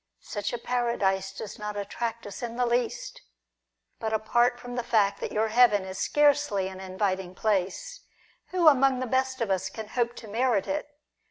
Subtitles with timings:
[0.23, 3.21] Such a Para dise does not attract us in the least.
[3.99, 7.99] But, apart from the fact that your heaven is scarcely an inviting place,
[8.47, 10.87] who among the best of us can hope to merit it